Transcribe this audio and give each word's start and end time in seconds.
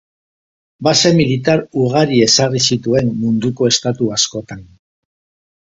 Base 0.87 1.11
militar 1.19 1.61
ugari 1.83 2.17
ezarri 2.29 2.63
zituen 2.71 3.15
munduko 3.21 3.71
estatu 3.73 4.11
askotan. 4.17 4.69